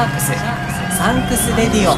[0.00, 0.32] ャークス
[0.96, 1.94] サンクスレディオ。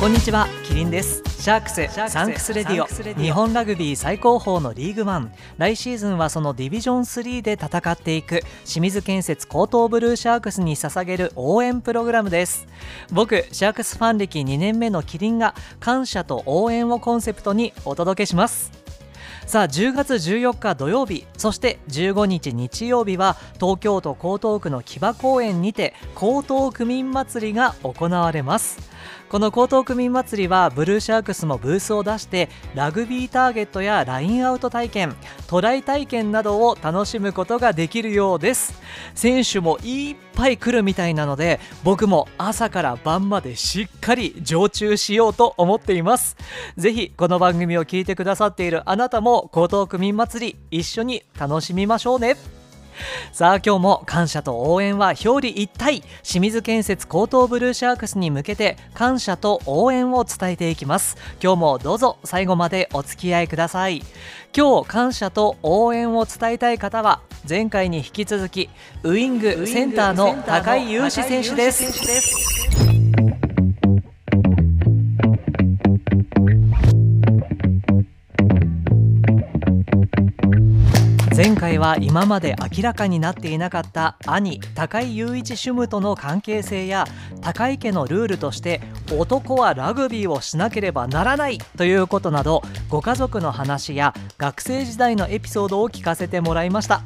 [0.00, 1.31] こんにちはキリンです。
[1.42, 8.42] シャークスサンクスレディオ日本ラグビー最高峰のリーグワン来シーズンはそのディビジョン3で戦っていく。
[8.64, 12.68] 清水建設江東ブルーシャークスに捧げる応援プログラムです。
[13.10, 18.70] 僕シャークスファン歴2年目のキリンが感謝と応援をコンセプトにお届けします。
[19.44, 28.91] さあ10月14日土曜日そして15日日曜日は東京都江東区の木場公園にて江東区民祭りが行われます
[29.32, 35.16] この江東区民祭りはブルーシャークスもブースを出してラグビーターゲットやラインアウト体験
[35.46, 38.74] トライ体験などを楽しむことができるようです。
[39.14, 46.36] 選手もいっぱい来るみたいなので僕も朝から晩までしっかり常駐しようと思っています。
[46.76, 52.61] ぜひこの番組を聞いてくださっているあなたも江東区民祭り一緒に楽しみましょうね。
[53.32, 56.02] さあ今日も感謝と応援は表裏一体。
[56.22, 61.16] 清水建設高等ブルーシャークスに向けて感謝と応援を伝えていきます。
[61.42, 64.02] 今日もどうぞ最後までお付き合いください。
[64.56, 68.68] 今日感謝と応援を伝えたい方は前回に引き続き
[69.02, 73.01] ウイングセンターの高井雄志選手です。
[81.44, 87.04] 前回は今まで明らかになっていなかった兄高井雄一主務との関係性や
[87.40, 88.80] 高井家のルールとして
[89.12, 97.02] 男はラグビーをしなければならないということなどご家族の話や学生時代のエピソードを聞かせてもらいました。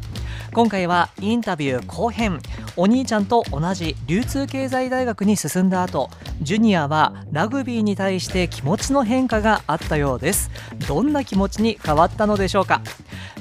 [0.53, 2.41] 今回はインタビュー後編
[2.77, 6.11] お兄ちゃんと同じ流通経済大学に進んだ後
[6.43, 10.51] ジュニアはラグビーに対して気持ちの変化があったようです。
[10.87, 12.83] どんな気持ちに変わったのでしょうか？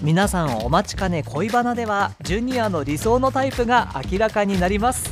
[0.02, 5.12] 皆さんお待ちかね恋バナではジュニアの理想のタイプが明らかになります。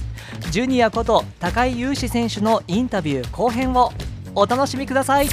[0.52, 3.92] ジュニアこと高井雄志選手のインタビュー後編を
[4.36, 5.28] お楽しみください。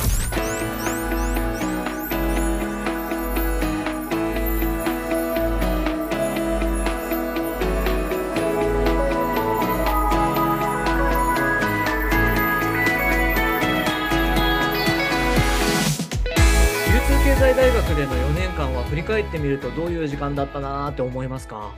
[19.20, 21.72] 返ってみるとどういう時間だったなーって思いますか？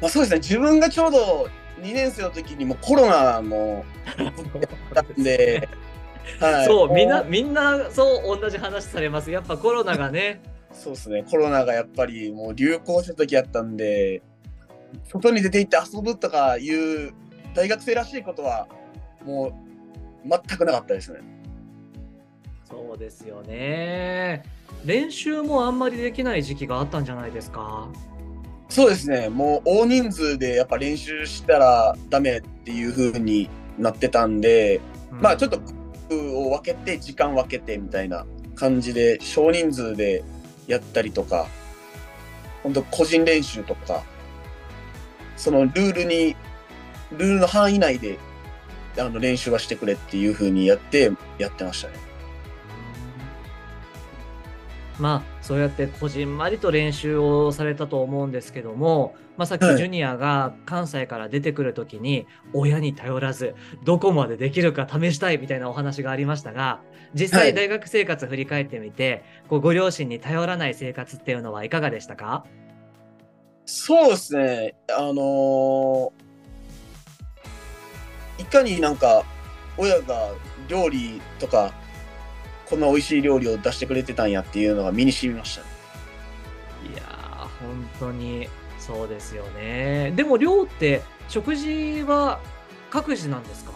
[0.00, 1.48] まあ、そうですね、自分がちょうど
[1.80, 3.84] 2年生の時にもコロナも
[4.18, 4.34] やっ
[4.94, 5.68] たんで、
[6.38, 9.30] はい、そうみんなもみんなそう同じ話されます。
[9.30, 10.40] やっぱコロナがね。
[10.70, 14.22] そうですね、コロナがやっぱりもう流行した時やったんで、
[15.04, 17.14] 外に出て行って遊ぶとかいう
[17.54, 18.68] 大学生らしいことは、
[19.24, 19.46] も
[20.24, 21.20] う全くなかったですね。
[22.68, 24.44] そうですよね。
[24.84, 27.88] 練習もあんまりできない時期があったんじゃないですか？
[28.68, 33.48] そうですね、もう大人数でやっぱ練習したらダメっていう風に
[33.78, 35.58] なってたんで、まあちょっと
[36.10, 40.22] 区を分けて時間分けてみたいな感じで少人数で
[40.66, 41.46] やったりとか
[42.62, 44.02] 本当個人練習とか
[45.38, 46.36] そのルールに
[47.12, 48.18] ルールの範囲内で
[48.98, 51.94] あの練習はしてくれっていう風にやってやってましたね。
[54.98, 59.76] まあそうやってこじんまりと練習をされたと思うんですけども、まあ、さっきはい。
[59.76, 63.54] ジュニアが関西から出てくる時に親に頼らず
[63.84, 66.80] どこまでできるか試したいみたいなお話がありましたが
[67.14, 67.52] 実はい。
[67.52, 72.44] 際大学生活振り返ってみて、こうご両親に頼らない生活っていうのはいかがでしたか？
[73.64, 76.10] そうですね、あのー
[78.38, 79.24] いかになんか
[79.76, 80.30] 親が
[80.68, 81.72] 料理とか
[82.68, 85.68] こんな美味しい料理を出してくれてたんやっていうのが身に染みましたね。
[86.94, 88.48] いやー本当に
[88.78, 90.12] そうですよね。
[90.16, 92.40] でも寮って食事は
[92.90, 93.72] 各自なんですか？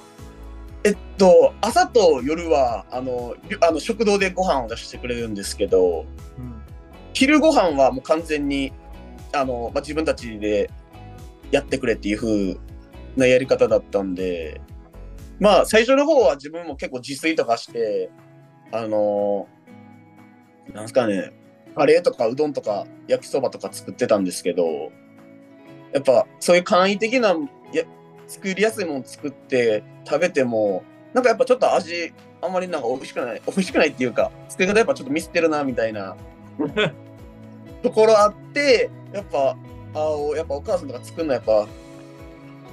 [0.85, 6.07] えっと朝と夜はあのりあの食堂でご飯を出してくれるんですけど
[6.39, 6.63] うん。
[7.15, 8.73] 昼ご飯はもう完全に
[9.35, 10.71] あの、まあ、自分たちで
[11.51, 12.57] やってくれっていう風
[13.17, 14.61] なやり方だったんで
[15.39, 18.11] まあ最初の方は自分も結構自炊とかして
[18.73, 19.49] あの
[20.73, 21.33] なんですかね
[21.75, 24.93] カレーとかうどんとか焼きそばとか作ってたんですけど
[25.93, 27.35] やっぱそういう簡易的な
[27.73, 27.85] や
[28.27, 30.83] 作りやすいもの作って食べても
[31.13, 36.17] なんかやっぱちょっと味あんまりなんか美味しくない美味しくないっていうか作り方やっぱちょっとミスってるなみたいな
[37.83, 39.57] ところあって、やっぱ、
[39.95, 41.67] あおやっぱお母さんとか作るのやっぱ、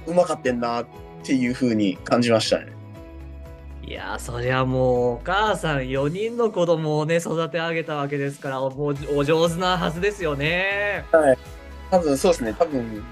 [0.05, 0.87] うまかってんなっ
[1.23, 2.71] ていう風に感じましたね。
[3.83, 11.05] いやーそりゃもうお母さん4人の子供をね育て上げたわけですからもうお上手なはずですよね。
[11.89, 13.03] 多分そうですね、多分、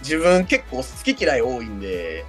[0.00, 0.84] 自分結構好
[1.14, 2.24] き嫌い多いんで、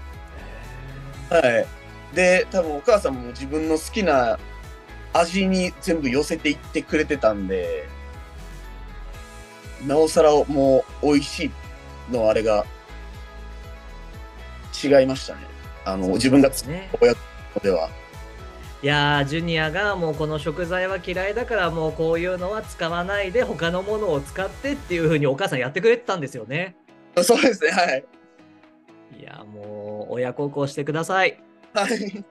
[1.29, 2.15] はい。
[2.15, 4.39] で、多分お母さんも自分の好きな
[5.13, 7.87] 味に全部寄せていってくれてたんで、
[9.85, 11.51] なおさらもう美味しい
[12.11, 12.65] のあれが
[14.83, 15.41] 違いましたね。
[15.83, 16.89] あの、自分が作っね。
[17.59, 17.89] た親子では。
[18.83, 26.75] いやージュニアがもうこの食材は嫌いだからもうこういうのは使わないで他のものを使ってっていう風にお母さんやってくれてたんですよね。
[27.23, 28.05] そうですね、はい。
[29.19, 31.41] いやーもう親孝行してください。
[31.73, 32.23] はい。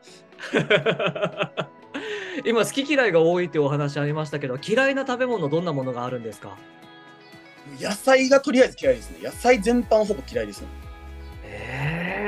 [2.47, 6.57] 今好き嫌いが多いっていうお話ありましたけど嫌いな食べ物どんなものがあるんですか？
[7.81, 9.19] 野菜がとりあえず嫌いですね。
[9.21, 10.69] 野菜全般ほぼ嫌いですね。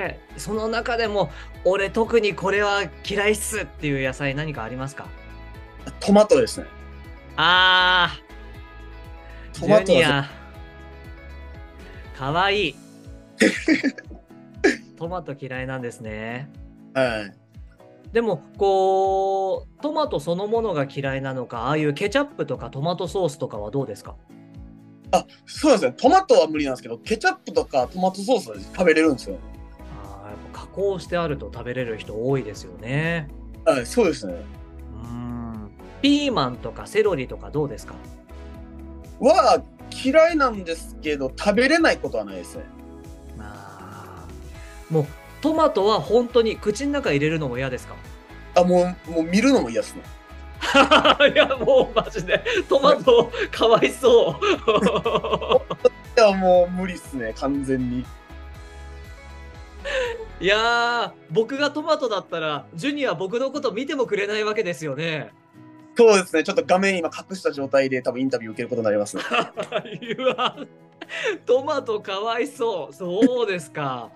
[0.08, 1.30] ええその中でも
[1.64, 5.06] 俺特にこれは嫌いっすっていう野菜何かありますか？
[6.00, 6.66] トマトですね。
[7.36, 10.30] あージトマトはュニア
[12.16, 12.74] かわいい
[14.98, 16.50] トマト嫌いなんですね
[16.94, 17.32] はい。
[18.12, 24.16] でもこうトマトそのものが嫌いなのかああいうケチャップとかトマトソースとかはどうですか？
[25.12, 25.92] あ、そうですね。
[25.96, 29.38] トマトは無理なんですけど、ケチャップとかトマトソースは食べれるんですよ。
[30.72, 33.28] 工してあると食べれる人多いですよね
[33.64, 34.34] はい、そうですね。
[35.02, 35.70] うん
[36.00, 37.94] ピーマンとかセロリとかどうですか？
[39.20, 39.62] は
[40.04, 42.64] 嫌いなんですけど、食べれないことはないですね。
[43.40, 45.06] あーもう
[45.40, 47.94] トマトは本当に口の中入れるのも嫌ですか？
[48.54, 50.02] あ、もう、もう見るのも嫌ですね。
[51.34, 54.44] いやもうマジでトマトかわいそう
[56.18, 58.04] いや、もう無理っすね、完全に。
[60.40, 65.30] いやー僕がトマトだったらジュニア僕のこと見てもくれないわけですよね。
[65.96, 69.16] そうですね、ちょっと画面今隠した状態で多分インタビュー受けることになります。
[69.16, 69.22] ね。
[70.16, 70.56] うわ
[71.44, 72.94] トマトかわいそう。
[72.94, 74.10] そうですか。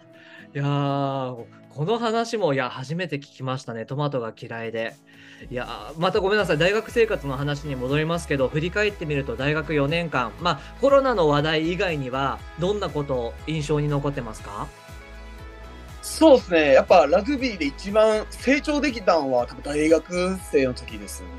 [0.54, 3.84] いやーこの話もいや初めて聞きましたね。
[3.86, 4.94] トマトが嫌いで。
[5.50, 6.58] いやーまたごめんなさい。
[6.58, 10.30] 大学生活の話に戻りますけど振り返ってみると大学4年間。
[10.40, 14.68] まあコロナの話題以外にはどんなこと印象に残ってますか？
[16.02, 21.34] そうですね、やっぱラグビーで一番成長できたのは多分大学生の時ですよね。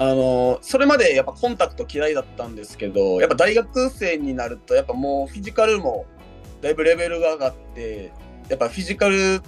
[0.00, 6.06] あの、それまでやっぱコンタクト嫌いだったんですけど、やっぱ大学生になるとやっぱもうフィジカルも
[6.60, 8.12] だいぶレベルが上がって、
[8.48, 9.40] やっぱフィジカル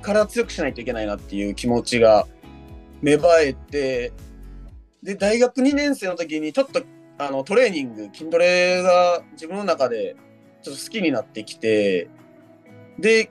[0.00, 2.26] から強くしないといけないなっていう気持ちが
[3.02, 4.12] 芽生えて、
[5.02, 6.82] で、大学2年生の時にちょっと
[7.18, 10.16] あのトレーニング、筋トレが自分の中で
[10.62, 12.08] ちょっと好きになってきて、
[13.02, 13.30] で、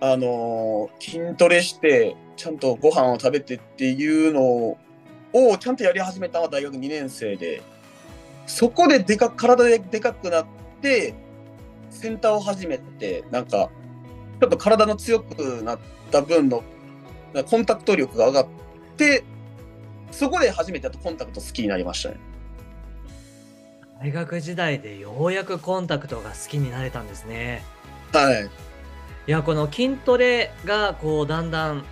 [0.00, 4.78] あのー筋トレして、ちゃんとご飯を食べてっていうのを、
[5.58, 7.62] ちゃんとやり始めたのは大学2年生で、
[8.46, 10.46] そこででか体ででかくなっ
[10.80, 11.14] て、
[11.88, 13.70] センターを始めて、なんか、
[14.40, 15.78] ちょっと体の強くなっ
[16.10, 16.64] た分の、
[17.48, 18.46] コンタクト力が上がっ
[18.96, 19.22] て、
[20.10, 22.16] そこで初めてコンタクト好きになりましたね。
[24.02, 27.62] 大学時代でようやくコンタクトが好きになれたんですね
[28.12, 28.44] はい。
[28.44, 31.84] いやこの筋トレがこうだんだん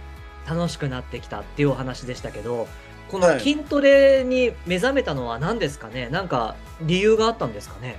[0.49, 2.67] 楽しくなってきたっていうお話でしたけど
[3.09, 7.99] このはい筋トレに目覚めたのは何ですかね、なんか理由があったんですかね？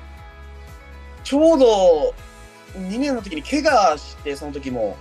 [1.24, 2.14] ちょうど
[2.78, 4.98] 2年の時に怪我して、その時も。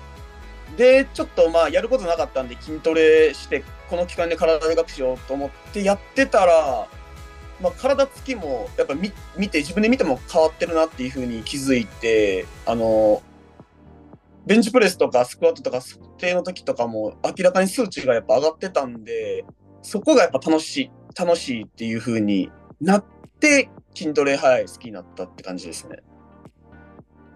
[0.76, 6.88] で、ちょっとまあやることなかったんで筋トレして、この期間で体でかくしようと思ってやってたら、
[7.60, 13.22] まあ、体つきもやっぱ見見て、自分で見ても変わってるなっていうふうに気づいて、あの、
[14.46, 19.44] ベンチプレスとかスクワットとか測定の時とかも明らかに数値がやっぱ上がってたんで、
[19.82, 22.50] そこがやっぱ楽しい、楽しいっていうふうに
[22.80, 23.04] なっ
[23.40, 25.98] て、筋トレ、はい、好きになったって感じですね。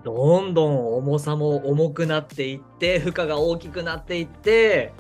[0.04, 4.92] どんどん重さも重くなっていって負荷が大きくなっていって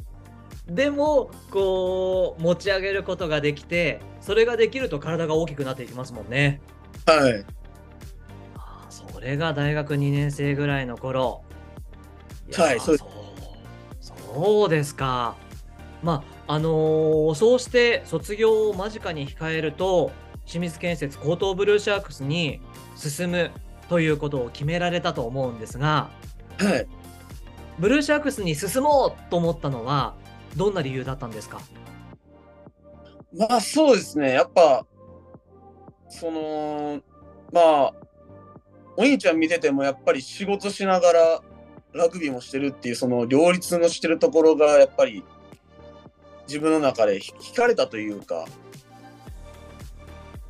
[0.66, 6.60] でもこう持ち上げることができてそれができると体が大きくなっていきますもんね。
[7.06, 7.44] はい。
[8.88, 11.42] それが大学2年生ぐらいの頃。
[12.48, 13.04] やーはいそうです
[14.00, 15.36] そうそうですか。
[16.02, 20.12] まああのーそうして卒業を間近に控えると
[20.46, 22.60] 清水建設高等ブルーシャークスに
[22.96, 23.50] 進む
[23.88, 26.10] ということを決められたと思うんですが
[26.58, 26.86] はい。
[27.78, 30.14] ブルーシャークスに進もうと思ったのは
[30.56, 31.60] どんな理由だったんですか？
[33.36, 34.86] まあそうですね、やっぱ、
[36.08, 37.00] その、
[37.52, 37.92] まあ、
[38.96, 41.42] お兄ちゃん見ててもやっぱり仕事しながら
[41.92, 45.24] ラグビーもしてるっていうその両立のしてるところがやっぱり
[46.46, 48.44] 自分の中で惹かれたというか、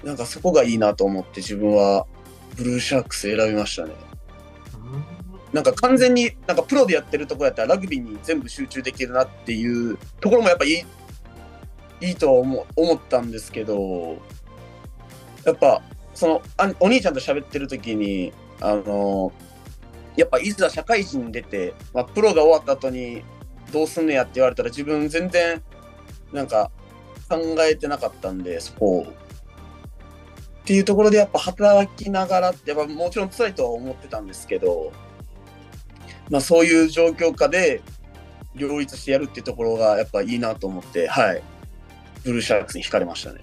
[0.02, 2.06] なんかそこがいいなと思って自分は
[2.56, 3.94] ブルーシャークス選びましたね。
[5.54, 10.84] なんか完全になんかプロでやってるとこやったらラグビーに全部集中できるなっていうところもやっぱいい
[12.00, 14.18] いいと思思ったんですけど
[15.44, 15.80] やっぱ
[16.12, 19.32] そのあお兄ちゃんと喋ってる時にあの
[20.16, 23.22] やっぱいざ社会人に出て、まあ、プロが終わった後に
[23.72, 25.62] どうすんねやって言われたら自分全然
[26.32, 26.72] なんか
[27.28, 29.02] 考えてなかったんでそこを。
[29.04, 34.92] っていうところでやっぱ働きながらってやっぱもちろん辛いとは思ってたんですけど、
[36.30, 37.82] まあ、そういう状況下で
[38.54, 41.42] 両立してやるっていうところがやっぱいいなと思ってはい
[42.24, 43.40] ブルーシャークスに惹かれましたね。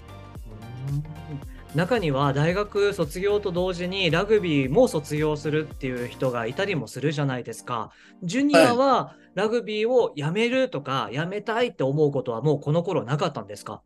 [1.74, 7.92] 中には大学卒業と同時にラグビーも卒業するっていう人がいたりもするじゃないですか。
[8.22, 13.80] ジュニアはラグビーをやめるとか、やめたいって思うことはもうこの頃なかったんですか？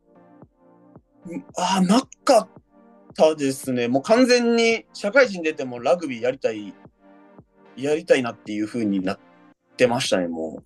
[1.56, 2.48] あなかっ
[3.14, 3.86] たですね。
[3.86, 6.74] もう完全に社会人出てもラグビーやりたい、
[7.76, 9.18] やりたいなっていう風になっ
[9.76, 10.62] てましたね、も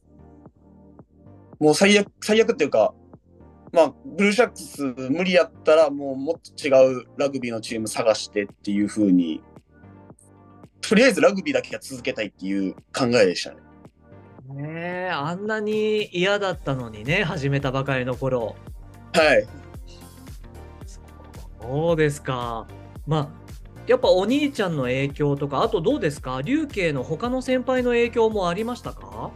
[1.61, 1.65] う。
[1.65, 2.95] もう最悪、最悪っていうか、
[3.73, 6.71] まあ、ブルーシャックス無理やったら、もうもっと違
[7.03, 9.43] うラグビーのチーム探してっていう風に、
[10.81, 13.57] とりあえずラグビーだけは続けたいっていう考えでしたね。
[14.55, 14.65] ね
[15.07, 18.57] え、あんなに嫌だったのにね、始めたばかりの頃。
[19.13, 19.47] はい。
[21.63, 22.67] そうですか。
[23.07, 23.50] まあ、
[23.87, 26.43] やっぱお兄ちゃんの影響とか、あとどうですか？
[26.43, 29.31] 龍慶の他の先輩の影響もありましたか？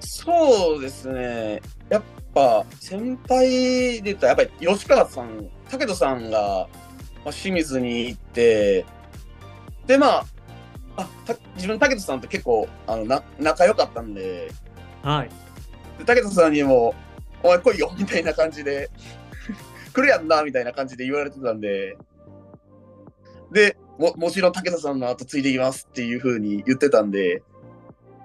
[0.00, 1.62] そうですね。
[1.88, 2.02] やっ
[2.34, 3.48] ぱ先輩
[3.96, 6.68] で言ったらやっぱり吉川さん武人さんが、
[7.24, 8.84] まあ、清水に行って
[9.86, 10.26] でまあ
[10.98, 11.08] あ
[11.56, 14.50] 自分武人さんと結構あのな仲良かったんで,、
[15.02, 15.30] はい、
[15.98, 16.94] で武人さんにも
[17.42, 18.90] 「お前来いよ」みたいな感じで
[19.94, 21.96] 「来るやんな」みたいな感じで言われてたんで
[23.52, 27.42] でももちろん武田さんの後ついていきますっていうふうに言ってたんで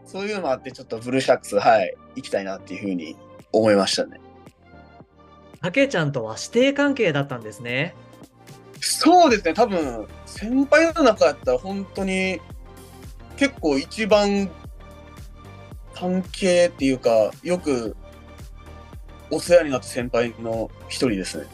[0.05, 3.15] そういうのもあってちょっとブルーシャックスはい行きたいなっていうふうに
[3.51, 4.19] 思いましたね。
[5.61, 7.95] たけちゃんとは師弟関係だったんですね。
[8.81, 12.41] そうですね、多分先輩の中やったら本当に
[13.37, 14.51] 結構一番
[15.95, 17.95] 関係っていうか、よく
[19.31, 21.45] お世話になった先輩の一人ですね。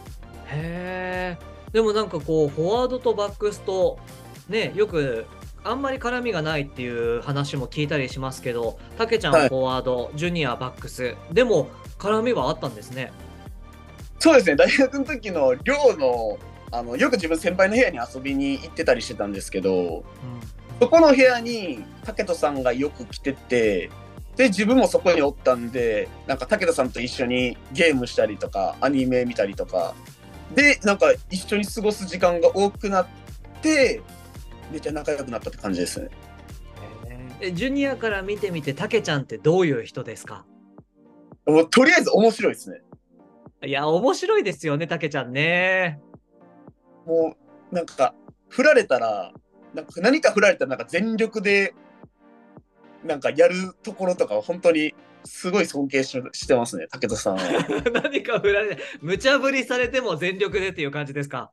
[0.48, 1.49] へえ。
[1.72, 4.00] でもなんかこう、フォワードとバックスと、
[4.48, 5.26] ね、よく
[5.64, 13.12] あんまり絡みがないっていう話も聞いたりしますけど、たけちゃんフォワード、はい、ジュニアバックス、でも絡みはあったんですね。
[14.20, 16.38] そうですね、大学の時の寮の
[16.72, 20.04] あのよく自分先輩の部屋に遊びに行ってたりしてたんですけど、うん、
[20.80, 23.90] そこの部屋に武人さんがよく来てて
[24.36, 29.96] で自分もそこにおったんでなんか武人さんと一緒にゲームしたりとかアニメ見たりとか
[30.56, 33.08] でなんか一緒に過ごす時間が多くなっ
[33.62, 34.02] て
[34.72, 36.10] めっちゃ仲良くなったって感じですね。
[37.42, 40.46] えジュニアから見てみてたけちゃんってどういう人ですか？
[41.46, 42.82] もうとりあえず面白いですね。
[43.62, 46.00] いや、面白いですよね、たけちゃんね。
[47.06, 47.36] も
[47.72, 48.16] う、なんか、
[48.48, 49.34] 振られたら、
[49.74, 51.74] なんか何か振られたら、なんか全力で、
[53.04, 54.94] なんかやるところとかは本当に
[55.26, 57.42] すごい尊敬ししてますね、武田さんは。
[57.94, 61.52] 何か振られ、無茶ぶりされても全力でっていう感じですか？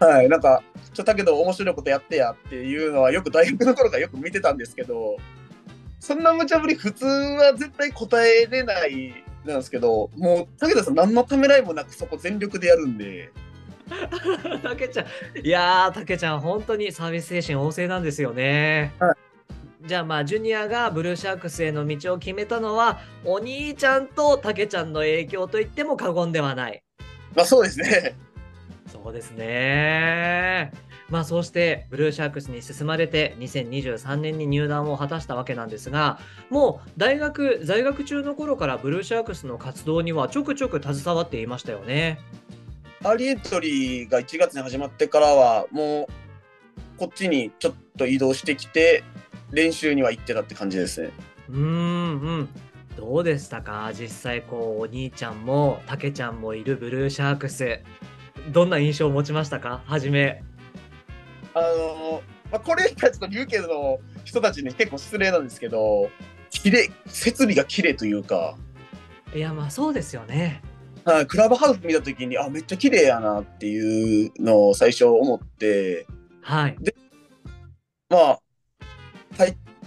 [0.00, 5.16] はい、なんか、ちょだけど面白いことやってやっていうのはよく大学の頃からよく見てたんですけど、
[6.00, 13.30] そんな無茶ぶり普通は絶対答えれないなんですけど、もう武田さん何のためらいもなくそこ全力でやるんで。
[14.62, 15.06] たけちゃん、
[15.46, 18.92] いやー、たけちゃん、本当にサービス精神旺盛なんですよね。
[18.98, 19.16] はい
[19.86, 26.82] じゃあまあジュニアがブルーシャークスへの道を決めたのはお兄ちゃんとたけちゃんの影響と言っても過言ではない。
[27.34, 28.16] まあそうですね。
[28.86, 30.72] そうですね。
[31.10, 42.18] まあそうしてブルーシャークスに進まれて2023年に入団を果たしたわけなんですがもう大学在学中の頃からブルーシャークスの活動にはちょくちょく携わっていましたよね。
[43.02, 46.06] アーリーエントリーが1月に始まってからはもう
[46.96, 49.04] こっちにちょっと移動してきて
[49.54, 51.10] 練習には行ってたって感じですね。
[51.48, 51.66] うんう
[52.42, 52.48] ん
[52.96, 53.92] どうでしたか？
[53.92, 57.80] 実際こうお兄ちゃんもたけちゃんもいるブルーシャークス
[58.52, 59.82] どんな印象を持ちましたか？
[59.86, 60.42] 初め
[61.54, 66.08] あの、まあ、これたちと龍慶の人たちに結構失礼なんですけど、
[66.50, 68.56] 綺麗設備が綺麗というか。
[69.34, 70.62] いや、まあそうですよね。
[71.04, 76.06] はいクラブハウス見た時にあめっちゃ綺麗やなっていうのを最初思って
[76.42, 76.76] はい。
[78.08, 78.43] まあ入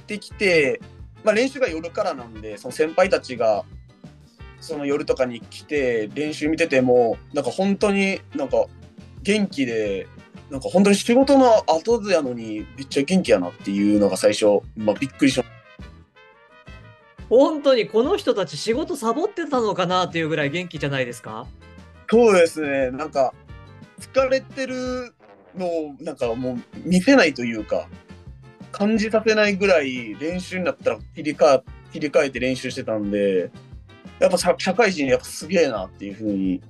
[0.08, 0.80] ってきて、
[1.26, 3.66] まあ、練習が夜からなんでその先輩たちが
[4.62, 8.66] その夜とかに来て練習見ててもなんか本当になんか
[9.22, 10.08] 元気で
[10.50, 15.48] なんか本当に仕事の後やのにめっちゃ元気やなっていうのが最初、まあ、びっくりしまし
[17.30, 21.46] 本当にこの人たち仕事サボってたのかなっていうぐらい元気じゃないですか？
[22.08, 22.92] たそうですね。
[22.92, 23.34] なんか
[24.00, 25.14] 疲れてる
[25.58, 27.90] のをなんかもう見せないというか
[28.72, 33.50] 感じさせないぐらい練習になったら切り替え切り替えて練習してたんで
[34.20, 36.62] やっぱ社社会人やっぱすげえなっていうふうに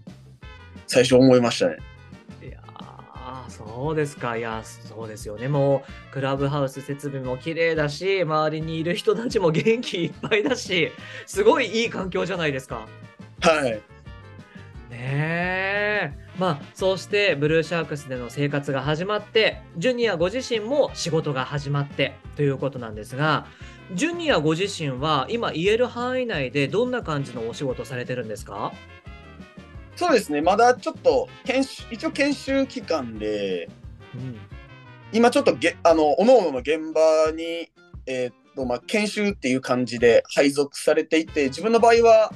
[0.85, 1.77] 最初思いましたね。
[2.41, 10.91] いやーそうですかいやそうですよねもうクラブハウス設備も綺麗だし周りにいる人たちも元気いっぱいだし
[11.25, 12.87] すごいいい環境じゃないですか。
[13.41, 13.81] はい。
[14.89, 16.13] ねえ。
[16.37, 23.47] まあそうしてブルーシャークスでの生活が始まってジュニアご自身も仕事が始まってということなんですが
[23.93, 28.71] ジュニアご自身は今言える範囲内でどんな感じのお仕事されてるんですか？
[29.95, 30.41] そうですね。
[30.41, 33.69] まだちょっと研修一応研修期間で
[34.13, 34.37] うん。
[35.11, 37.71] 今ちょっとげあの各々の現場に
[38.05, 42.31] えーっとまあ研修っていう感じで配属されていて自分の場合は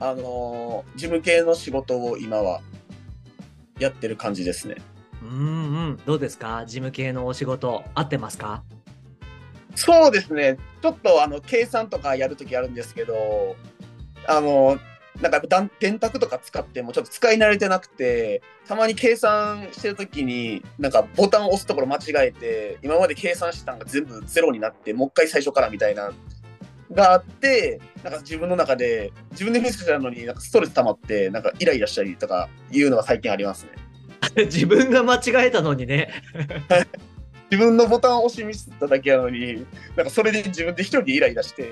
[0.00, 2.60] あの事務系の仕事を今は
[3.78, 4.76] やってる感じですね。
[5.22, 5.32] うんう
[5.92, 6.64] んどうですか？
[6.66, 8.62] 事務系のお仕事合ってますか？
[9.74, 10.56] そうですね。
[10.82, 13.56] ちょっとあの計算とかやるときあるんですけど、
[14.26, 14.78] あの、
[15.20, 26.10] なんかやっ電卓とか使ってもちょっと使い慣れてなくて、たまに計算してるときに、なんかボタンを押すところ間違えて、今まで計算してたのが全部ゼロになって、もう一回最初からみたいな、
[26.92, 33.72] があって、なんか自分の中で、自分でミスしたのになんかストレス溜まって、なんかイライラしたりとかいうのが最近ありますね。
[34.46, 36.10] 自分が間違えたのにね
[37.50, 41.62] 自分のボタンを押しミスっただけなのに、なんかそれで自分で一人でイライラして、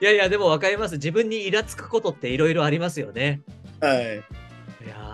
[0.00, 3.40] いやいやでも分かります自分にイラつくことっていろいろありますよね
[3.80, 4.22] はい。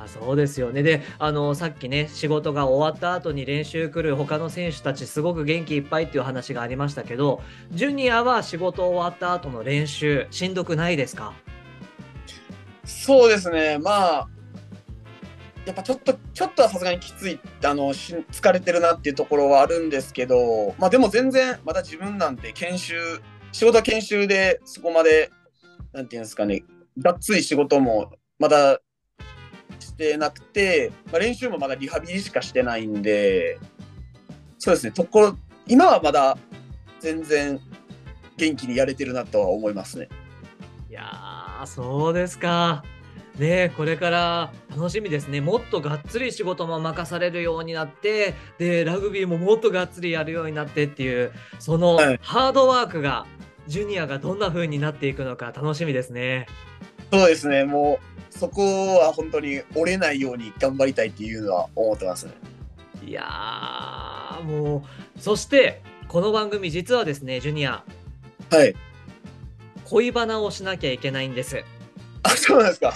[0.08, 0.82] そうですよね。
[0.82, 11.32] で、あのさっきね、仕事が終わった後に練習来る他の選手たち、すごく元気いっぱいっていう話がありましたけど、ジュニアは仕事終わった後の練習、しんどくないですか？
[12.84, 14.28] そうですね、まあ、
[15.64, 23.20] やっぱちょっと、ちょっとはさすがにきつい、あの、疲れてるなっていうところはあるんですけど、まあでも全然、まだ自分なんて研修、
[23.52, 25.30] 仕事は研修でそこまで、
[25.92, 26.64] なんていうんですかね、
[26.98, 28.80] がっつり仕事もまだ
[29.78, 33.59] してなくて、まあ、練習もまだリハビリしかしてないんで、
[34.59, 36.37] そうですね、ところ、今はまだ
[37.00, 37.61] 全然
[38.37, 40.09] 元気にやれてるなとは思いますね。
[40.88, 42.83] いやー、そうですか。
[43.38, 45.40] ねえこれから楽しみですね。
[45.40, 53.26] もっとがっつり仕事も任されるようになって、で、ラグビーももっとがっつりやるようになってっていう、そのはいハードワークが、
[53.66, 56.46] ジュニアがどんな風になっていくのか楽しみですね。
[57.12, 57.98] そうですね、も
[58.32, 62.32] うそこは本当に折れないように頑張りたいっていうのは思ってますね。
[63.04, 64.84] いやーも
[65.16, 67.82] うそしてこの番組実はですねジュニア
[68.50, 68.74] はい。
[69.84, 71.64] 恋バナをしなきゃいけないんです
[72.22, 72.92] あ、そうなんですか。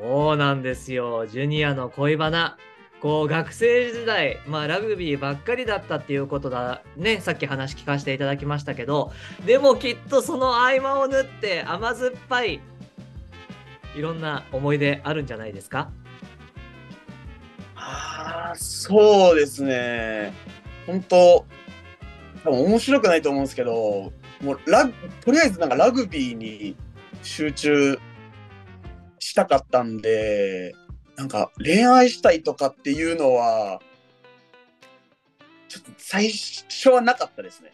[0.00, 2.56] そうなんですよジュニアの恋バナ
[3.00, 9.12] こう学生時代、まあ、ラグビーばっかりだったっていうことだねさっき話聞かせていただきましたけど
[9.46, 12.60] でもきっとその合間を縫って甘酸っぱい
[13.94, 15.90] いろんな思い出あるんじゃないですか？
[17.76, 20.32] ああ、そうですね。
[20.86, 21.46] 本当、
[22.44, 24.92] 多分面白くないと思うんですけど、もうラグ
[25.24, 26.76] とりあえずなんかラグビーに
[27.22, 27.98] 集中
[29.18, 30.74] したかったんで、
[31.16, 33.80] なんか恋愛したいとかっていうのは、
[35.68, 37.70] ちょっと最初はなかったですね。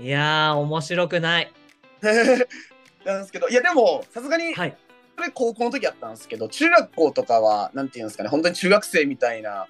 [0.00, 1.52] いやー面白くない
[3.04, 4.83] なんですけど、いやでも、さすがに、はいそ
[5.22, 9.66] れ高校の時やったんですけど、中学校とかは、なんていうんですかね、本当に中学生みたいな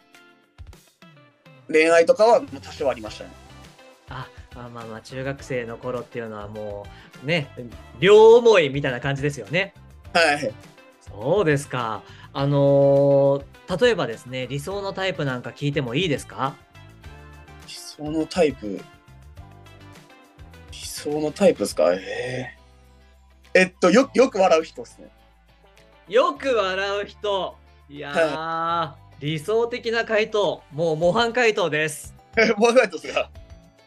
[1.69, 3.31] 恋愛とかは多少ありましたね。
[4.09, 6.87] あまあまあまあ中学生の頃っていうのはも
[7.23, 7.49] うね
[7.99, 9.75] 両思いみたいな感じですよね。
[10.13, 10.53] はい。
[11.01, 12.03] そうですか。
[12.33, 13.45] あのー
[13.81, 16.55] 例えばですね理想のタイプなんか聞いてもいいですか？
[17.67, 18.79] 理想のタイプ？
[20.71, 21.91] 理想のタイプですか？
[21.95, 22.55] え
[23.55, 25.09] ええっと、よよく笑う人ですね。
[26.09, 27.57] よく笑う人
[27.89, 32.15] いやー、理想的な回答もう模範回答です。
[32.59, 33.31] もうないですが。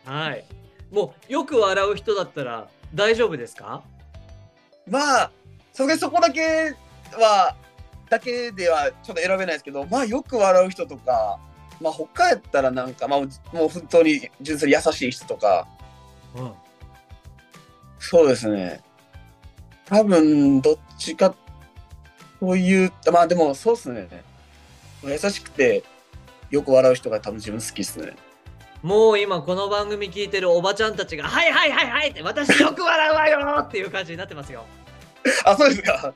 [0.06, 0.44] はい。
[0.92, 3.84] もうよく笑う人だったら大丈夫ですか？
[4.88, 5.32] まあ、
[5.74, 6.74] さすがにそこだけ
[7.14, 7.56] は、
[8.10, 11.40] だけではちょっと選べないですけど、まあよく笑う人とか、
[11.82, 15.68] まあ他やったらなんか、まあもう本当に純粋に優しい人とか、
[16.36, 16.52] うん
[18.00, 18.82] そうですね。
[19.86, 21.36] 多分、どっちか、
[22.40, 24.08] という、まあでもそうですね。
[25.04, 25.84] 優しくて、
[26.50, 28.16] よく笑う人が多分自分好きですね。
[28.84, 34.66] もう今この番組聞いてるおばちゃんたちが「はいはいはいはい」って「私よく笑うわよ」っていう感じになってますよ。
[35.46, 35.94] あ、そうですか。
[35.94, 36.14] はい、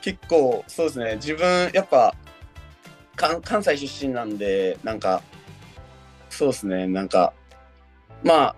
[0.00, 1.16] 結構、そうですね。
[1.16, 2.14] 自分、やっぱ、
[3.16, 5.22] 関関西出身なんで、なんか、
[6.30, 6.86] そうですね。
[6.86, 7.32] なんか、
[8.22, 8.54] ま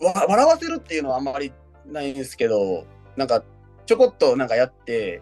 [0.00, 1.52] あ、わ笑わせるっていうのはあんまり
[1.86, 3.42] ないんですけど、なんか、
[3.86, 5.20] ちょこっとなんかやって、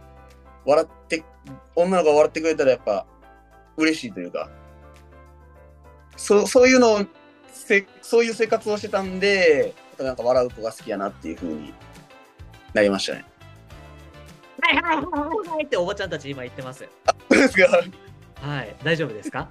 [0.65, 1.25] 笑って、
[1.75, 3.07] 女の子が笑ってくれたらやっぱ、
[3.77, 4.49] 嬉しいというか、
[6.17, 7.07] そうそういうのを
[7.53, 11.73] せ、そういう生活をしてたんで、なんか笑う子が好きやなっていうふうに
[12.75, 13.25] なりましたね。
[14.61, 16.89] はいはいはいはいっておばちゃんたち今言ってます。
[17.31, 17.83] そうですか
[18.41, 19.49] はい、大丈夫ですか？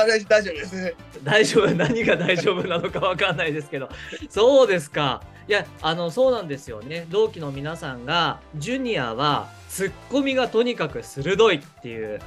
[0.00, 0.94] あ大大丈夫です。
[1.22, 3.88] 大丈夫何が大丈夫なのかわかんないですけど。
[4.28, 5.22] そうですか。
[5.48, 7.06] いやあのそうなんですよね。
[7.08, 12.20] 同期の皆さんがジュニアはツッコミがとにかく鋭いっていう。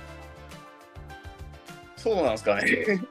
[1.95, 3.01] そうなんですかね。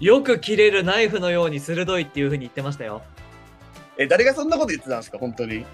[0.00, 3.02] よく切れるナイフのように鋭いっていうふうに言ってましたよ。
[3.96, 5.64] え、誰がそんなこと言ってたんですか、本当に。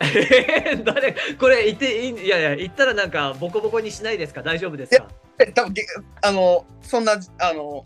[0.00, 4.42] え ー誰これ言っていいいやいや言ったらなんかボコボコにしないですか？
[4.42, 5.06] 大丈夫ですか？
[5.08, 5.14] え、
[5.54, 5.84] 多分げ
[6.22, 7.84] あの、そんな、あの、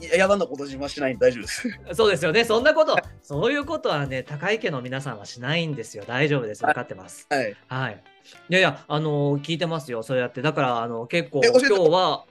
[0.00, 1.68] ややばなこと自慢しないんで大丈夫です。
[1.94, 7.56] そうですよねそんなことそういうことはね高井家の皆さんはしないんですよ大丈夫です分かってますはい。
[7.68, 8.02] はい。
[8.48, 10.42] いやいや、あの聞いてますよ、そうやって。
[10.42, 12.24] だから、あの結構、今日は、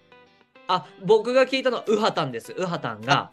[0.68, 2.54] あ、僕が聞いたのはウハタンです。
[2.58, 3.32] ウハタンが、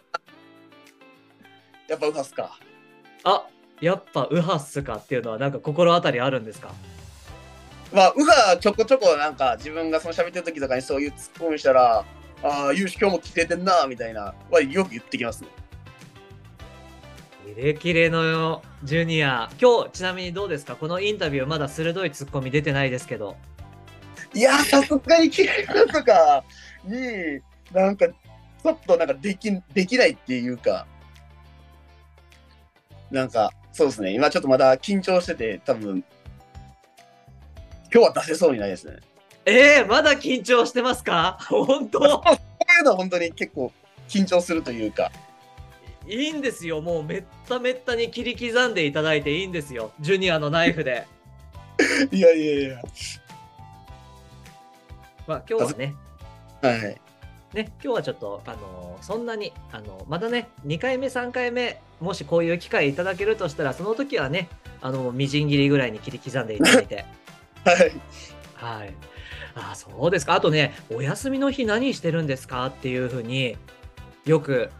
[1.89, 2.59] やっぱウハスか。
[3.25, 3.47] あ、
[3.81, 6.71] やっぱウハっすかっていうのは、なんか心当たりあるんですか？
[7.93, 12.05] まあ、ウハちょこちょこなんか自分がその喋ってる時とかにそういうツッコミしたら、
[12.43, 15.49] ああ、ユウシ今日も来ててんな、みたいな、はよく言ってきますね。
[17.57, 19.51] キレキレのジュニア。
[19.61, 20.77] 今日、ちなみにどうですか？
[20.77, 23.37] このインタビュー、まだ鋭いツッコミ出てないですけど。
[24.35, 26.45] いやー、さすがに切れるとか
[26.85, 27.41] に、
[27.73, 30.87] なんか、ちょっとなんかできできないっていうか、
[33.11, 36.05] なんか、そうですね、今ちょっとまだ緊張してて、多分
[37.93, 38.99] 今日は出せそうにないですね。
[39.47, 41.39] えー、まだ緊張してますか？
[41.49, 41.99] 本当？
[42.01, 43.73] こういうのは本当に結構
[44.09, 45.11] 緊張するというか、
[46.07, 46.81] いいんですよ。
[46.81, 49.93] もうめっためったに切り刻んでいただいていいんですよ。
[50.01, 51.07] ジュニアのナイフで。
[52.11, 52.83] いやいやいや、
[55.27, 55.95] まあ今日はね、
[56.61, 56.81] はい。
[56.81, 57.01] ね、
[57.55, 64.49] 今日はちょっと、あのそんなに、あのまたね、2回目、3回目、もしこういう機会いただけるとしたら、その時はね、
[64.83, 67.05] あのみじん切りぐらいに切り刻んでいただいて。
[67.69, 67.93] はい。
[68.55, 68.95] はい。
[69.55, 70.35] あ、そうですか。
[70.35, 73.57] あとね、お休みの日何してるんですかっていうふうに
[74.25, 74.71] よく、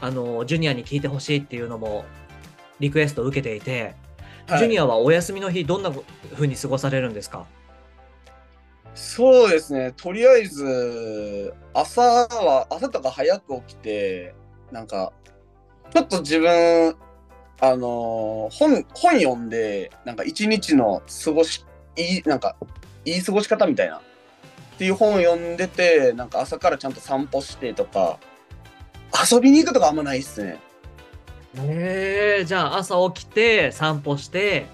[0.00, 2.04] あのジュニアに聞いてほしいっていうのも
[2.80, 3.94] リクエストを受けていて、
[4.46, 7.46] はいジュニアはお休みの日どんなふうに過ごされるんですか？
[8.94, 14.34] そうですね、とりあえず、朝は、朝とか早く起きて、
[14.72, 15.12] なんか、
[15.92, 16.96] ちょっと自分、
[17.60, 22.56] あのー本、本読んで、なんか一日の過ごし、いい、なんか、
[23.04, 24.00] いい過ごし方みたいな、っ
[24.78, 28.18] ていう本を読んでて、なんか朝からちゃんと散歩してとか、
[29.30, 30.58] 遊びに行くとかあんまないっすね。
[31.58, 34.66] えー、じゃあ朝起きて散歩して、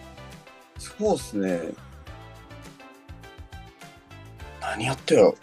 [0.78, 1.60] そうっすね。
[4.60, 5.36] 何やってよ。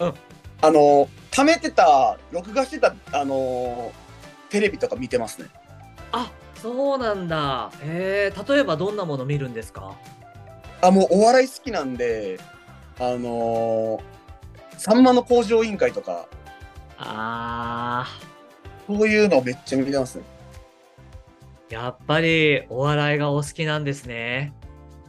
[0.00, 0.14] うん
[0.60, 3.92] あの、貯めてた、録画してた、あの、
[4.50, 5.48] テレビとか見てますね。
[6.10, 6.30] あ
[6.60, 7.70] そうなんだ。
[7.82, 9.96] えー、例えばどんなもの見るんですか？
[10.80, 12.38] あ、もうお笑い好きなんで、
[12.98, 14.00] あの
[14.76, 16.26] さんまの工場委員会とか、
[16.98, 18.06] あ
[18.86, 20.24] そういうのめっちゃ見てますね。
[21.68, 24.52] ー、やっぱりお笑いがお好きなんですね。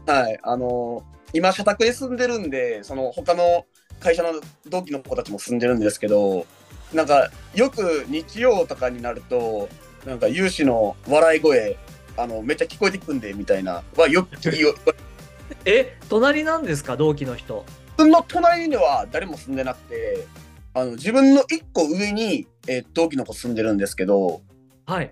[0.06, 0.40] はい。
[0.44, 3.66] あの今、社宅で住んでるんで、その他の
[4.00, 4.30] 会社の
[4.68, 6.48] 同期の子たちも住んでるんですけど、
[6.94, 9.70] なんか、よく日曜とかになると、
[10.06, 11.78] なんか、有志の笑い声、
[12.18, 14.96] あの、めっちゃ聞こえてくるんで、みたいな、はよく聞く。
[15.66, 16.96] え、隣なんですか？
[16.98, 17.66] 同期の人。
[17.98, 20.26] 自分の隣には誰も住んでなくて、
[20.74, 24.42] あの、自分の一個上に、えー同期の子住んでるんですけど、
[24.86, 25.10] はい。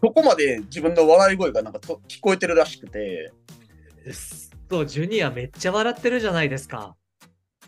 [0.00, 3.32] そこまで自分の笑い声がなんかと聞こえてるらしくて、
[4.70, 6.96] そう、ジュニアめっちゃ笑ってるじゃないですか。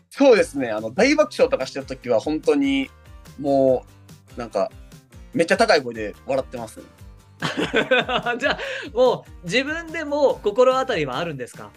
[0.09, 2.89] そうですね、あの、大爆笑とかしてるときは本当に、
[3.39, 3.85] も
[4.35, 4.71] う、なんか、
[5.35, 6.85] めっちゃ高い声で笑ってますね。
[8.39, 8.59] じゃあ
[8.93, 11.69] もう自分でも心当たりはあるんですか？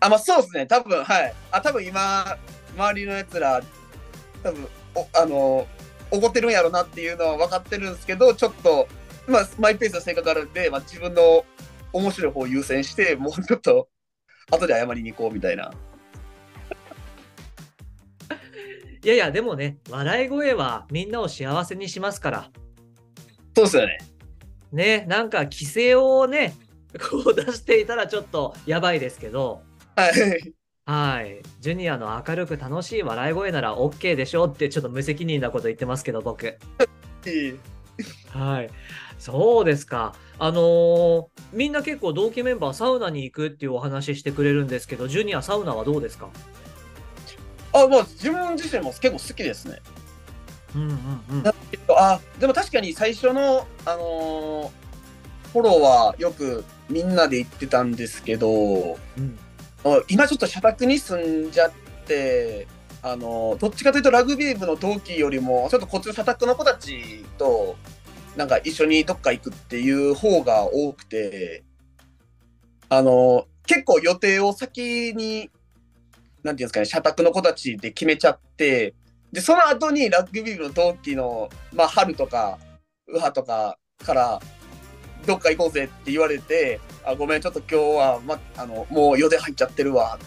[0.00, 0.66] あ、まあそうですね。
[0.66, 1.34] 多分、はい。
[1.52, 2.36] あ、多分今、
[2.76, 3.62] 周りのやつら、
[4.42, 5.66] 多分、おあの、
[6.10, 8.88] 怒ってるんやろなっていうのは分かってるんですけど、ちょっと、
[9.26, 11.44] まあ、マイペースな性格あるんで、まあ、自分の
[11.92, 13.88] 面白い方を優先して、もうちょっと、
[14.50, 15.72] 後で謝りに行こうみたいな。
[19.04, 22.50] いやいやでもね笑い声はみんなを幸せにしますから
[23.58, 23.98] そうですよね。
[24.72, 26.54] ねなんか規制をね
[27.10, 29.62] こう出していたらちょっとやばいですけど。
[29.96, 30.54] はい。
[30.86, 31.42] はい。
[31.60, 36.56] ジュニアの明るく楽しい笑い声なら OK でしょってちょっと無責任なこと言ってますけど僕。
[38.30, 38.70] はい。
[39.18, 40.14] そうですか。
[40.38, 46.28] あのーみんな結構同期メンバーサウナに行くっていうお話してくれるんですけどジュニアサウナはどうですか？
[47.72, 49.80] あ、まあ、自分自身も結構好きですね。
[50.74, 50.90] うんうん
[51.30, 51.44] うん。
[51.96, 54.88] あ、でも確かに最初の、あのー
[55.52, 59.38] フォローはよくみんなで行ってたんですけど、うん。
[59.84, 61.72] あ今ちょっと社宅に住んじゃっ
[62.06, 62.66] て、
[63.02, 67.76] あのどっちかというとラグビー部の同期よりも、ちょっとこっちの社宅の子たちと、
[68.36, 71.64] なんか一緒にどっか行くっていう方が多くて、
[72.90, 75.50] あの結構予定を先に、
[76.42, 78.94] なんていうんですかね、社宅の子たちで決めちゃって、
[79.32, 82.58] で、その後にラグビー部の同期の、まあ、春とか、
[83.08, 84.40] ウハとかから、
[85.26, 90.18] どっか行こうぜって言われて、あごめん、ちょっと今日は、ま、あのもう予定入っちゃってるわ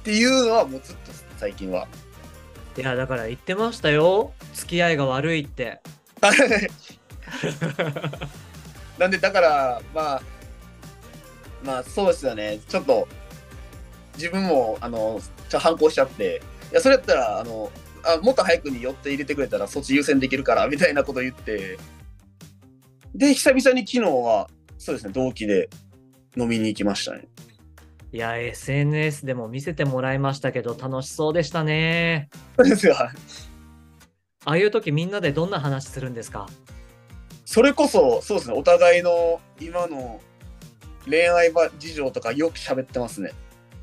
[0.00, 1.86] っていうのは、もうずっと最近は。
[2.76, 4.32] いやだから言ってましたよ。
[4.54, 5.80] 付き合いが悪いって。
[8.98, 10.22] なんで、だから、まあ、
[11.62, 13.08] まあ、そうですよね、ちょっと、
[14.16, 17.70] 自分も、あの、ちょ反抗しちゃって、いや、それやったら、あの、
[18.04, 21.78] あもっと早くに寄って入れてくれたら、そっち優先できるから、みたいなこと言って、
[23.14, 25.68] で、久々に昨日は、そうですね、同期で
[26.36, 27.28] 飲みに行きましたね。
[28.14, 32.94] いや SNS でも見せてもらいましたけど楽しそうでしたねそうですよ。
[32.94, 33.10] あ
[34.44, 36.46] あいう時みんなでどんな話するんですか？
[37.46, 40.20] それこそ、そうですね、お互いの今の
[41.06, 43.32] 恋愛ば事情とかよく喋ってますね。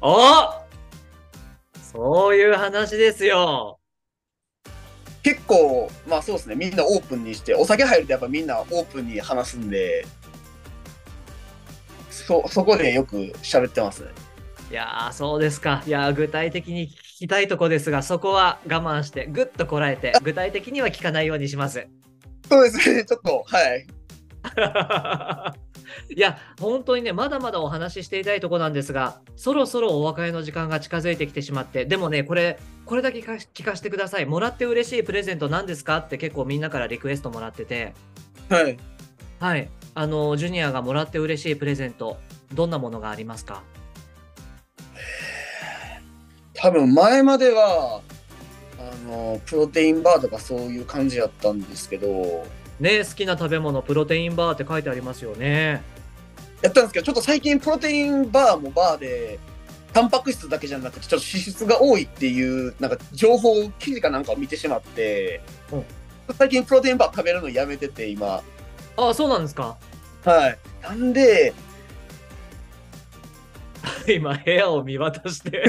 [0.01, 0.53] お
[1.91, 3.78] そういう話ですよ
[5.23, 10.05] 結構、まあそうですね、みんなオープンにして、お酒入るとやっぱみんなオープンに話すんで、
[12.09, 14.09] そ、そこでよく喋ってますね。
[14.71, 21.87] いやーそうですかいやー具体的に聞きたいとこですがそこは我慢してぐっとこらえて具体的には聞かないようにします
[22.47, 23.87] そうですね、ちょっと、はい。
[26.15, 34.25] いや本当にねまだまだお話ししていたいとこなんですがそろそろお別れの時間が近づいてきてしまってでもねこれこれだけ聞かせてください。
[34.25, 35.97] もらって嬉しいプレゼント何ですか？
[35.97, 37.93] って結構みんなからリクエストもらってて。
[38.49, 38.77] はい。
[39.39, 39.69] はい。
[39.93, 42.17] あのジュニアがもらって嬉しいプレゼント
[42.53, 43.61] どんなものがありますか？
[46.55, 48.01] 多分前までは、
[48.79, 52.43] あの、プロテインバーとかそういう感じやったんですけど、
[52.79, 55.81] ね好きな食べ物プロテインバーって書いてありますよね
[56.61, 59.39] やったんですけど、ちょっと最近プロテインバーもバーで、
[59.93, 65.83] タンパク質だけじゃなくて、ちょっと脂質が多いっていう、なんか情報、記事かなんかを見てしまって、うん
[66.37, 68.43] 最近プロテインバー食べるのやめてて、今。
[68.97, 69.77] あそうなんですか
[70.23, 70.57] はい。
[70.83, 71.53] なんで、
[74.07, 75.63] 今部屋を見渡して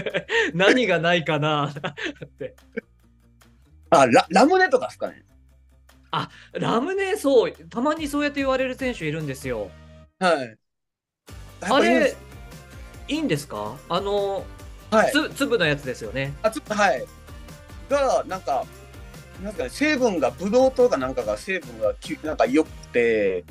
[0.54, 2.54] 何がないかなって
[3.90, 5.22] あ、ララムネとかですかね。
[6.52, 9.70] ラムネそうたまにそうやって言われる選手いるんですよ
[10.18, 10.56] はい。
[11.60, 12.14] あれ
[13.08, 13.76] いいんですか？
[13.88, 14.44] あの
[14.90, 15.12] はい。
[15.12, 17.04] つ粒のやつですよねあ、ちょっと、はい。
[17.88, 18.64] が、なんか、
[19.42, 23.44] なんかね、成分が、ブドウ糖かなんかが成分がきなんか良くて、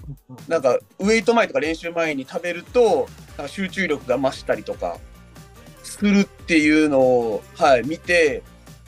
[0.47, 4.97] なんかウェイト前とか練習前に食べると、なんか集中力が増したりとか
[5.83, 8.43] するっていうのを、はい、見て、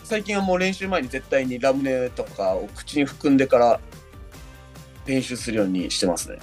[0.07, 3.79] 最近はもう練習前に絶対にラムネとかを口に含んでから
[5.05, 6.39] 練習するようにしてますね。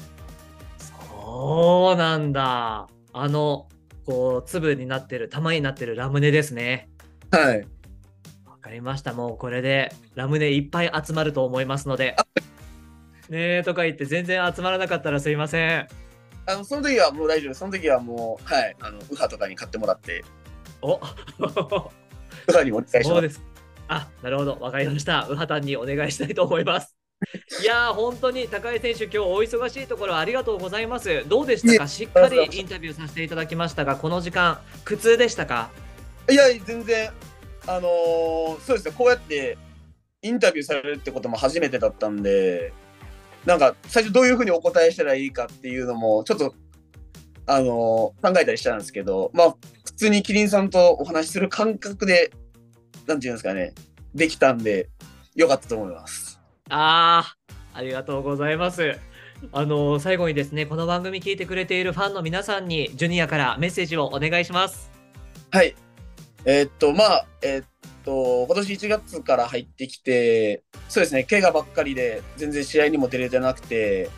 [0.79, 3.67] そうなんだあの
[4.05, 6.91] こう粒になってる玉になってるラムネですね
[7.31, 7.67] はい。
[8.47, 12.17] わかりましたもうこれでラムネいっぱい集まると思いますので
[13.31, 15.89] ねえとか言って全然集まらなかったらすいません
[16.47, 17.55] あの、その時はもう大丈夫。
[17.55, 20.23] その時はもう、はい、あの、ウハとかに買ってもらって、
[20.83, 21.01] お ウ
[22.53, 23.09] ハにお願いします。
[23.09, 23.54] そうです。
[23.89, 25.27] あ、なるほど、わかりました。
[25.29, 26.97] ウハタンにお願いしたいと思います。
[27.63, 31.27] いやー、本当に高井選手、今日お忙しいところありがとうございます。
[31.29, 31.89] どうでしたか？
[31.89, 35.71] しっかりインタビューさせていただきましたが、この時間、苦痛でしたか？
[36.31, 37.11] いや、全然、
[37.67, 39.57] あのーそうですね、こうやって
[40.23, 42.73] インタビューされるってことも初めてだったんで、
[43.45, 46.55] なんか最初どういうふうにお答えしたらいいかっていうのもちょっと
[47.47, 52.31] あの考えたりしたんですけどまあ普通にキリンさんとお話しする感覚で
[53.07, 53.75] なんていうんですかね。
[54.15, 54.89] できたんで
[55.35, 56.41] よかったと思います。
[56.71, 57.37] あ
[57.73, 58.99] あありがとうございます。
[59.53, 64.91] あの最後にですねこの番組聞いてくれているファンの皆さんにジュニアからメッセージをお願いします。
[65.51, 65.75] はい。
[66.45, 67.67] えーっとまあえーっ
[68.05, 74.11] と今年1月から入ってきてそうですね怪我ばっかりで全然試合にも出れてなくて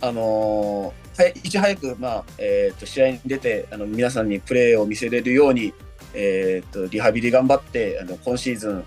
[0.00, 5.74] あのーはい、いち早く、まあえー、と試合に出てあの皆さんにプレーを見せれるように、
[6.20, 8.84] えー、とリハビリ頑張ってあの今シーズン、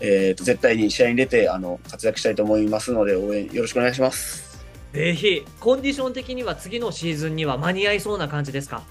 [0.00, 4.64] えー、と絶対に試合に出てあの活躍したいと思いますので応援よろしくお願いします。
[4.94, 8.82] ぜひコンディション的には次のシーズンには間に合いそうな感じですか？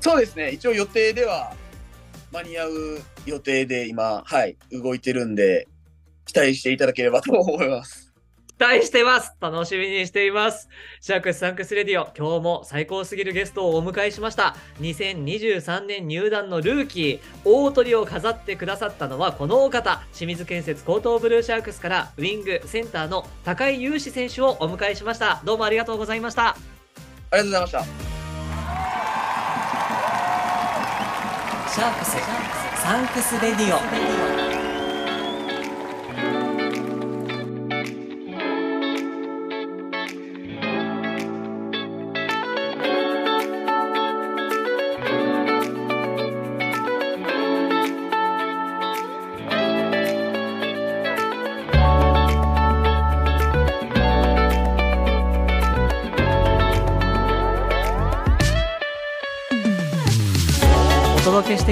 [0.00, 1.54] そうですね一応予定では
[2.32, 2.70] 間に合う
[3.24, 5.68] 予定で今、はい、動いてるんで
[6.26, 8.09] 期待していただければと思います。
[8.60, 9.34] 期待してます。
[9.40, 10.68] 楽しみにしています。
[11.00, 14.54] シャークスサンクスレディオ今日も最高すぎるゲストをお迎えしました。
[14.82, 25.40] 2023年入団のルーキー大トリを飾ってくださったのはこのお方清水建設江東ブルーシャークスからウィングセンターの髙井優志選手をお迎えしました。
[25.42, 26.48] どうもありがとうございました。
[26.48, 26.56] あ
[27.32, 27.82] りがとうございました。
[31.72, 32.10] シャークス
[32.82, 34.39] サンクスレディオ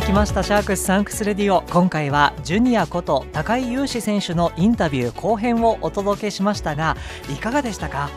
[0.09, 1.61] きましたシャークスサンクスレディオ。
[1.71, 6.97] 今回はジュニアこと髙井優志選手のインタビュー後編をお届けしましたが
[7.31, 8.09] いかがでしたか？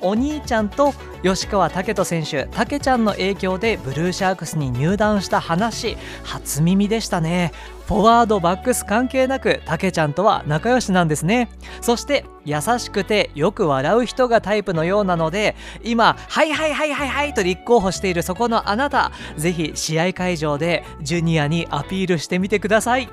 [0.00, 7.52] お兄ちゃんと吉川武人選手武ちゃんの影響でブルーシャークスに入団した話初耳でしたね。
[7.86, 11.48] フォワードバックス関係なく武ちゃんとは仲良しなんですね。
[11.80, 23.08] そして優しくてよく笑う人がタイプのようなので今「はいはいはいはいはい」と立候補しているそこのあなたぜひ試合会場でジュニアにアピールしてみてください。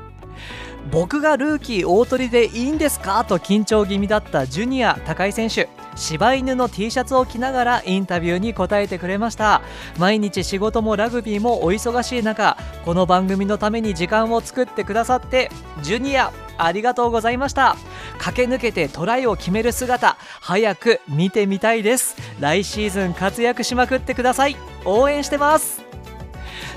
[0.92, 3.24] 僕がルーキー大鳥でいいんですか？
[3.24, 5.68] と緊張気味だったジュニア高井選手。
[5.96, 9.62] 柴犬の T シャツを着ながらインタビューに答えてくれました。
[9.98, 15.50] 毎日仕事もラグビーもお忙しい中この番組のために時間を作ってくださって
[15.82, 17.76] ジュニアありがとうございました。
[18.18, 22.16] 駆け抜けてトライを決める姿早く見てみたいです。
[22.40, 24.56] 来シーズン活躍しまくってください。
[24.86, 25.84] 応援してます。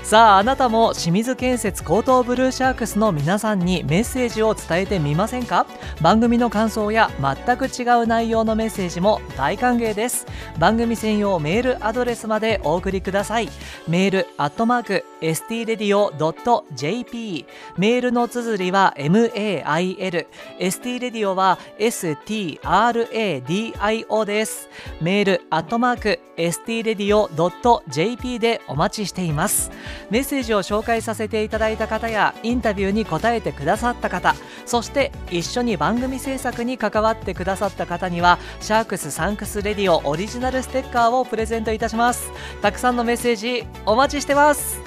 [0.09, 5.67] さああなたも清水建設高等ブルーシャークスの皆さんにメッセージを伝えてみませんか？
[6.01, 10.25] 番組の感想や全く違う内容のメッセージも大歓迎です。
[10.57, 13.49] 番組専用メールアドレスまでお送りください。
[13.87, 17.45] メールアットマーク stradio.jp
[17.77, 20.25] メールの綴りは mail
[20.59, 24.69] stradio は stradio です。
[25.01, 29.69] メールアットマーク stradio.jp でお待ちしています。
[30.09, 34.35] メッセージを紹介させていただいた方やインタビューに答えてくださった方
[34.65, 42.31] そして一緒に番組制作に関わってくださった方にはシャークスサンクスレディオオリジナルステッカーをプレゼントいたします。
[42.61, 44.79] たくさんのメッセージお待ちしてます。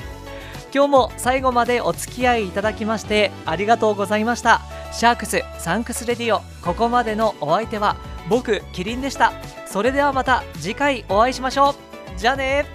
[0.74, 4.60] 今日も最後までお付き合いいただきましてありがとうございました。
[4.92, 7.96] シャークスサンクスレディオここまでのお相手は
[8.28, 9.32] 僕キリンでした。
[9.66, 12.18] それではまた次回お会いしましょう。
[12.18, 12.66] じゃあね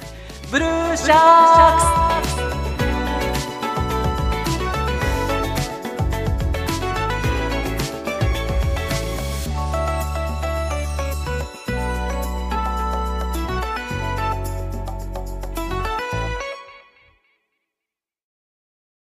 [0.49, 2.27] ブルーシャーク
[2.81, 2.86] ス